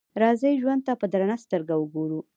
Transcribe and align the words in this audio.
راځئ 0.21 0.53
ژوند 0.61 0.81
ته 0.87 0.93
په 0.99 1.05
درنه 1.13 1.35
سترګه 1.45 1.73
وګورو. 1.77 2.19